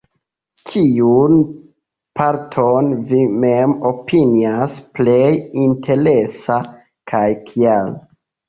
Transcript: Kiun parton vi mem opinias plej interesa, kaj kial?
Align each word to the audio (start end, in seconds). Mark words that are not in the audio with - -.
Kiun 0.69 1.35
parton 2.21 2.89
vi 3.11 3.21
mem 3.43 3.75
opinias 3.91 4.81
plej 4.97 5.29
interesa, 5.67 6.61
kaj 7.13 7.25
kial? 7.53 7.97